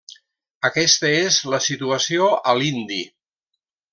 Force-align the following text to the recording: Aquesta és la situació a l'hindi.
Aquesta 0.69 1.11
és 1.17 1.37
la 1.55 1.59
situació 1.67 2.31
a 2.53 2.57
l'hindi. 2.61 3.01